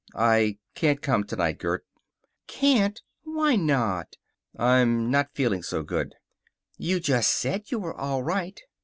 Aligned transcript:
"I 0.15 0.57
can't 0.73 0.99
come 0.99 1.25
tonight, 1.25 1.59
Gert." 1.59 1.85
"Can't! 2.47 2.99
Why 3.21 3.55
not?" 3.55 4.15
"I'm 4.57 5.11
not 5.11 5.35
feeling 5.35 5.61
so 5.61 5.83
good." 5.83 6.15
"You 6.75 6.99
just 6.99 7.29
said 7.29 7.69
you 7.69 7.77
were 7.77 7.93
all 7.93 8.23
right." 8.23 8.59